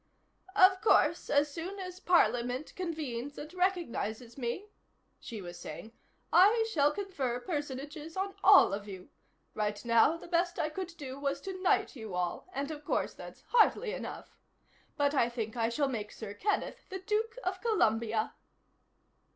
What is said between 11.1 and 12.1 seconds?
was to knight